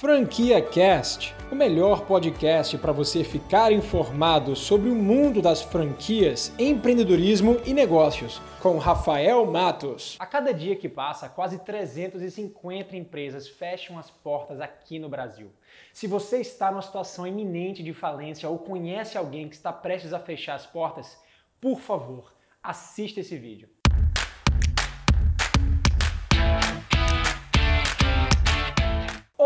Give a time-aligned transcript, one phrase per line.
[0.00, 7.60] Franquia Cast, o melhor podcast para você ficar informado sobre o mundo das franquias, empreendedorismo
[7.66, 10.16] e negócios, com Rafael Matos.
[10.18, 15.52] A cada dia que passa, quase 350 empresas fecham as portas aqui no Brasil.
[15.92, 20.18] Se você está numa situação iminente de falência ou conhece alguém que está prestes a
[20.18, 21.18] fechar as portas,
[21.60, 22.32] por favor,
[22.62, 23.68] assista esse vídeo.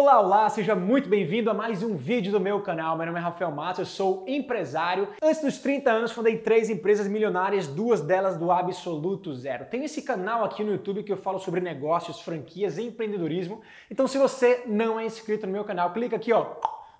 [0.04, 2.94] Olá, olá, seja muito bem-vindo a mais um vídeo do meu canal.
[2.94, 5.08] Meu nome é Rafael Matos, eu sou empresário.
[5.22, 9.64] Antes dos 30 anos, fundei três empresas milionárias, duas delas do absoluto zero.
[9.64, 13.62] Tenho esse canal aqui no YouTube que eu falo sobre negócios, franquias, empreendedorismo.
[13.90, 16.48] Então, se você não é inscrito no meu canal, clica aqui, ó,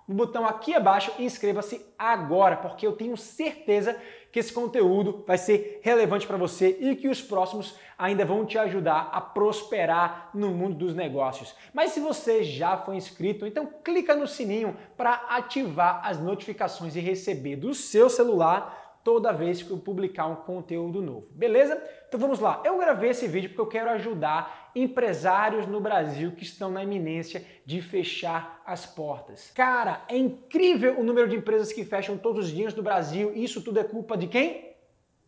[0.07, 3.99] no botão aqui abaixo e inscreva-se agora, porque eu tenho certeza
[4.31, 8.57] que esse conteúdo vai ser relevante para você e que os próximos ainda vão te
[8.57, 11.55] ajudar a prosperar no mundo dos negócios.
[11.73, 16.99] Mas se você já foi inscrito, então clica no sininho para ativar as notificações e
[16.99, 21.27] receber do seu celular toda vez que eu publicar um conteúdo novo.
[21.29, 21.79] Beleza?
[22.07, 22.63] Então vamos lá.
[22.65, 27.45] Eu gravei esse vídeo porque eu quero ajudar empresários no Brasil que estão na iminência
[27.63, 29.51] de fechar as portas.
[29.53, 33.31] Cara, é incrível o número de empresas que fecham todos os dias no Brasil.
[33.35, 34.73] Isso tudo é culpa de quem?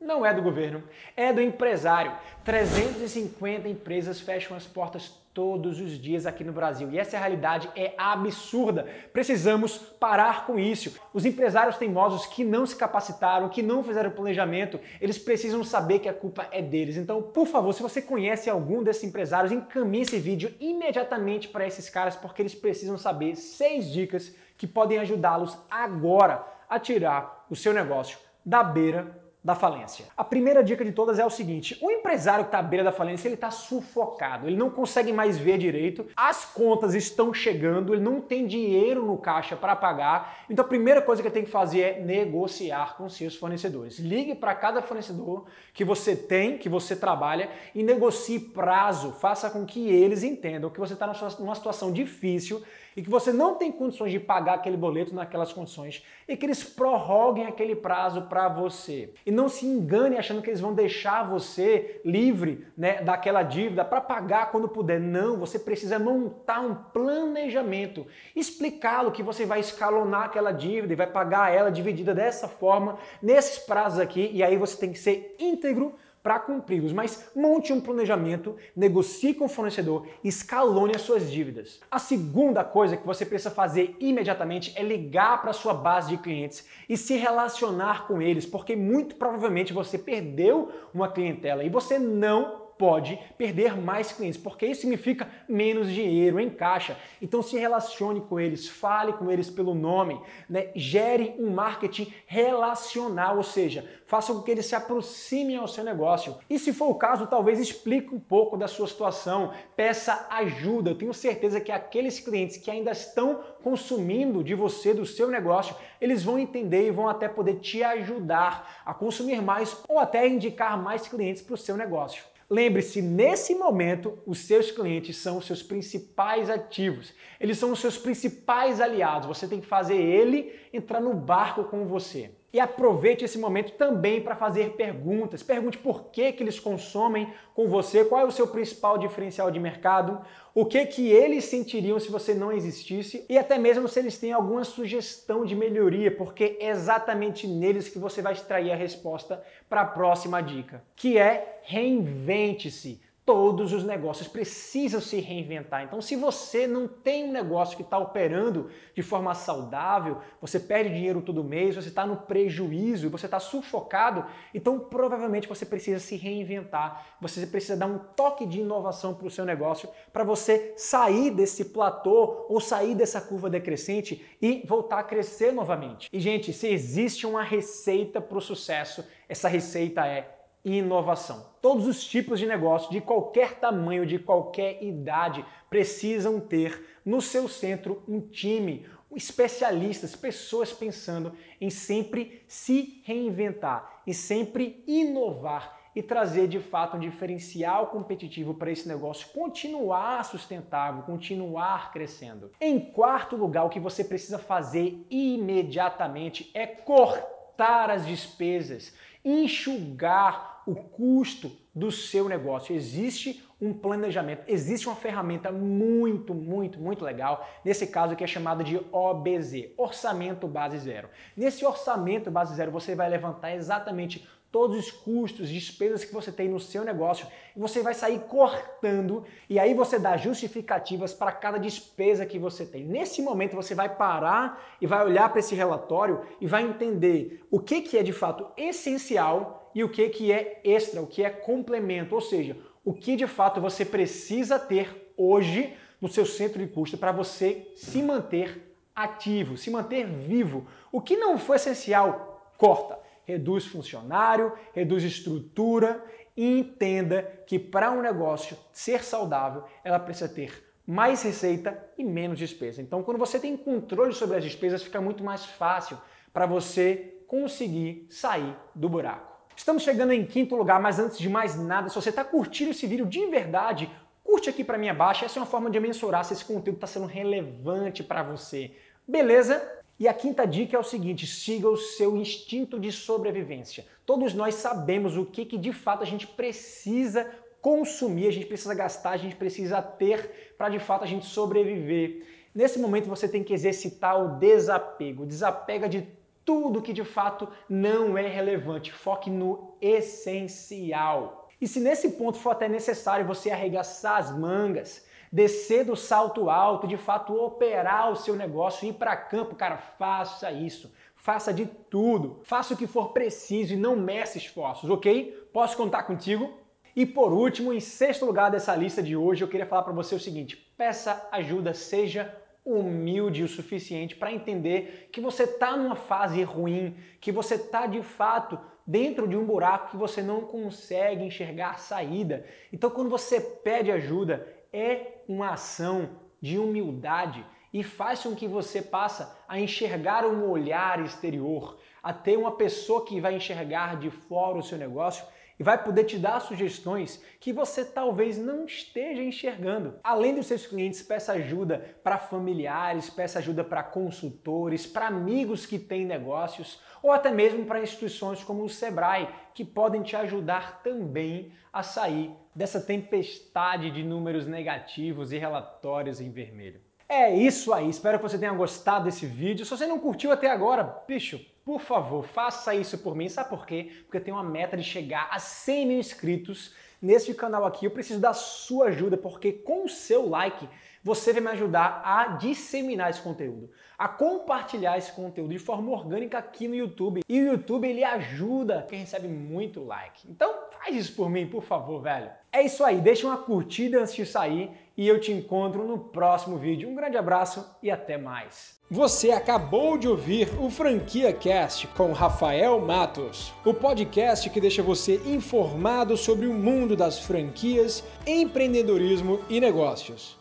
[0.01, 0.83] Não é do governo,
[1.15, 2.13] é do empresário.
[2.43, 7.93] 350 empresas fecham as portas todos os dias aqui no Brasil e essa realidade é
[7.95, 8.87] absurda.
[9.13, 10.99] Precisamos parar com isso.
[11.13, 16.09] Os empresários teimosos que não se capacitaram, que não fizeram planejamento, eles precisam saber que
[16.09, 16.97] a culpa é deles.
[16.97, 21.87] Então, por favor, se você conhece algum desses empresários, encaminhe esse vídeo imediatamente para esses
[21.87, 27.75] caras porque eles precisam saber seis dicas que podem ajudá-los agora a tirar o seu
[27.75, 30.07] negócio da beira da falência.
[30.17, 32.91] A primeira dica de todas é o seguinte: o empresário que está à beira da
[32.91, 38.03] falência ele está sufocado, ele não consegue mais ver direito, as contas estão chegando, ele
[38.03, 40.43] não tem dinheiro no caixa para pagar.
[40.49, 43.99] Então a primeira coisa que ele tem que fazer é negociar com seus fornecedores.
[43.99, 49.13] Ligue para cada fornecedor que você tem, que você trabalha e negocie prazo.
[49.13, 51.07] Faça com que eles entendam que você está
[51.39, 52.61] numa situação difícil
[52.97, 56.63] e que você não tem condições de pagar aquele boleto naquelas condições e que eles
[56.63, 59.13] prorroguem aquele prazo para você.
[59.23, 64.01] E não se engane achando que eles vão deixar você livre né, daquela dívida para
[64.01, 64.99] pagar quando puder.
[64.99, 71.07] Não, você precisa montar um planejamento, explicá-lo que você vai escalonar aquela dívida e vai
[71.07, 75.93] pagar ela dividida dessa forma, nesses prazos aqui, e aí você tem que ser íntegro
[76.27, 81.79] para cumpri-los, mas monte um planejamento, negocie com o fornecedor escalone as suas dívidas.
[81.89, 86.67] A segunda coisa que você precisa fazer imediatamente é ligar para sua base de clientes
[86.89, 92.66] e se relacionar com eles, porque muito provavelmente você perdeu uma clientela e você não
[92.77, 96.97] pode perder mais clientes, porque isso significa menos dinheiro em caixa.
[97.21, 100.69] Então se relacione com eles, fale com eles pelo nome, né?
[100.75, 106.37] gere um marketing relacional, ou seja, faça com que eles se aproximem ao seu negócio.
[106.49, 110.91] E se for o caso, talvez explique um pouco da sua situação, peça ajuda.
[110.91, 115.75] Eu tenho certeza que aqueles clientes que ainda estão consumindo de você, do seu negócio,
[115.99, 120.81] eles vão entender e vão até poder te ajudar a consumir mais ou até indicar
[120.81, 122.23] mais clientes para o seu negócio.
[122.49, 127.13] Lembre-se, nesse momento, os seus clientes são os seus principais ativos.
[127.41, 129.27] Eles são os seus principais aliados.
[129.27, 132.31] Você tem que fazer ele entrar no barco com você.
[132.53, 135.43] E aproveite esse momento também para fazer perguntas.
[135.43, 139.59] Pergunte por que, que eles consomem com você, qual é o seu principal diferencial de
[139.59, 140.21] mercado,
[140.55, 144.31] o que, que eles sentiriam se você não existisse e até mesmo se eles têm
[144.31, 149.81] alguma sugestão de melhoria, porque é exatamente neles que você vai extrair a resposta para
[149.81, 155.83] a próxima dica, que é reinvente-se todos os negócios precisam se reinventar.
[155.83, 160.93] Então, se você não tem um negócio que está operando de forma saudável, você perde
[160.93, 166.15] dinheiro todo mês, você está no prejuízo, você está sufocado, então provavelmente você precisa se
[166.15, 167.17] reinventar.
[167.19, 171.65] Você precisa dar um toque de inovação para o seu negócio para você sair desse
[171.65, 176.07] platô ou sair dessa curva decrescente e voltar a crescer novamente.
[176.13, 180.36] E, gente, se existe uma receita para o sucesso, essa receita é
[180.67, 181.45] e inovação.
[181.61, 187.47] Todos os tipos de negócio, de qualquer tamanho, de qualquer idade, precisam ter no seu
[187.47, 188.85] centro um time,
[189.15, 191.31] especialistas, pessoas pensando
[191.61, 198.69] em sempre se reinventar e sempre inovar e trazer de fato um diferencial competitivo para
[198.69, 202.51] esse negócio continuar sustentável, continuar crescendo.
[202.59, 208.93] Em quarto lugar, o que você precisa fazer imediatamente é cortar as despesas,
[209.23, 212.75] enxugar o custo do seu negócio.
[212.75, 214.43] Existe um planejamento.
[214.47, 220.47] Existe uma ferramenta muito, muito, muito legal, nesse caso que é chamada de OBZ, Orçamento
[220.47, 221.09] Base Zero.
[221.35, 226.47] Nesse Orçamento Base Zero você vai levantar exatamente todos os custos, despesas que você tem
[226.47, 231.57] no seu negócio e você vai sair cortando e aí você dá justificativas para cada
[231.57, 232.85] despesa que você tem.
[232.85, 237.59] Nesse momento você vai parar e vai olhar para esse relatório e vai entender o
[237.59, 241.29] que, que é de fato essencial e o que, que é extra, o que é
[241.29, 245.71] complemento, ou seja, o que de fato você precisa ter hoje
[246.01, 250.65] no seu centro de custo para você se manter ativo, se manter vivo.
[250.91, 256.03] O que não for essencial, corta reduz funcionário, reduz estrutura
[256.35, 262.39] e entenda que para um negócio ser saudável, ela precisa ter mais receita e menos
[262.39, 262.81] despesa.
[262.81, 265.99] Então, quando você tem controle sobre as despesas, fica muito mais fácil
[266.33, 269.36] para você conseguir sair do buraco.
[269.57, 272.85] Estamos chegando em quinto lugar, mas antes de mais nada, se você está curtindo esse
[272.85, 273.89] vídeo de verdade,
[274.23, 275.25] curte aqui para mim abaixo.
[275.25, 278.71] Essa é uma forma de mensurar se esse conteúdo está sendo relevante para você.
[279.07, 279.67] Beleza?
[279.99, 283.83] E a quinta dica é o seguinte: siga o seu instinto de sobrevivência.
[284.05, 287.27] Todos nós sabemos o que, que de fato a gente precisa
[287.59, 292.23] consumir, a gente precisa gastar, a gente precisa ter para de fato a gente sobreviver.
[292.53, 295.25] Nesse momento você tem que exercitar o desapego.
[295.25, 296.07] Desapega de
[296.47, 298.93] tudo que de fato não é relevante.
[298.93, 301.49] Foque no essencial.
[301.59, 306.87] E se nesse ponto for até necessário você arregaçar as mangas, descer do salto alto,
[306.87, 310.93] de fato operar o seu negócio, ir para campo, cara, faça isso.
[311.17, 312.39] Faça de tudo.
[312.43, 315.49] Faça o que for preciso e não meça esforços, ok?
[315.51, 316.53] Posso contar contigo?
[316.95, 320.15] E por último, em sexto lugar dessa lista de hoje, eu queria falar para você
[320.15, 322.33] o seguinte: peça ajuda, seja
[322.67, 328.03] humilde o suficiente para entender que você está numa fase ruim, que você está de
[328.03, 332.45] fato dentro de um buraco que você não consegue enxergar saída.
[332.71, 336.09] Então, quando você pede ajuda, é uma ação
[336.41, 342.37] de humildade e faz com que você passe a enxergar um olhar exterior, a ter
[342.37, 345.25] uma pessoa que vai enxergar de fora o seu negócio
[345.59, 349.95] e vai poder te dar sugestões que você talvez não esteja enxergando.
[350.03, 355.79] Além dos seus clientes, peça ajuda para familiares, peça ajuda para consultores, para amigos que
[355.79, 361.51] têm negócios ou até mesmo para instituições como o Sebrae, que podem te ajudar também
[361.71, 366.81] a sair dessa tempestade de números negativos e relatórios em vermelho.
[367.09, 369.63] É isso aí, espero que você tenha gostado desse vídeo.
[369.63, 373.27] Se você não curtiu até agora, bicho, por favor, faça isso por mim.
[373.27, 373.91] Sabe por quê?
[374.03, 377.85] Porque eu tenho uma meta de chegar a 100 mil inscritos nesse canal aqui.
[377.85, 380.65] Eu preciso da sua ajuda, porque com o seu like
[381.07, 386.37] você vai me ajudar a disseminar esse conteúdo, a compartilhar esse conteúdo de forma orgânica
[386.37, 387.21] aqui no YouTube.
[387.29, 390.29] E o YouTube ele ajuda quem recebe muito like.
[390.29, 392.29] Então faz isso por mim, por favor, velho.
[392.51, 396.57] É isso aí, deixa uma curtida antes de sair e eu te encontro no próximo
[396.57, 396.89] vídeo.
[396.89, 398.77] Um grande abraço e até mais.
[398.91, 405.21] Você acabou de ouvir o Franquia Cast com Rafael Matos, o podcast que deixa você
[405.25, 410.37] informado sobre o mundo das franquias, empreendedorismo e negócios.